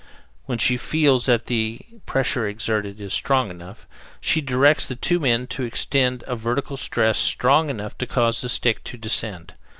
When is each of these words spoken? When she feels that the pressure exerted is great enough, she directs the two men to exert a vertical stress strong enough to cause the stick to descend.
When 0.47 0.57
she 0.57 0.77
feels 0.77 1.27
that 1.27 1.45
the 1.45 1.79
pressure 2.07 2.47
exerted 2.47 2.99
is 2.99 3.21
great 3.21 3.51
enough, 3.51 3.85
she 4.19 4.41
directs 4.41 4.87
the 4.87 4.95
two 4.95 5.19
men 5.19 5.45
to 5.53 5.61
exert 5.61 6.23
a 6.25 6.35
vertical 6.35 6.75
stress 6.75 7.19
strong 7.19 7.69
enough 7.69 7.95
to 7.99 8.07
cause 8.07 8.41
the 8.41 8.49
stick 8.49 8.83
to 8.85 8.97
descend. 8.97 9.53